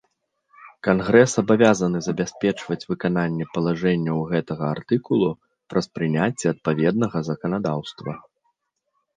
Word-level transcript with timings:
Кангрэс 0.85 1.33
абавязаны 1.41 1.99
забяспечваць 2.07 2.87
выкананне 2.93 3.45
палажэнняў 3.57 4.17
гэтага 4.31 4.65
артыкулу 4.77 5.29
праз 5.75 5.85
прыняцце 5.99 6.45
адпаведнага 6.55 7.17
заканадаўства. 7.29 8.11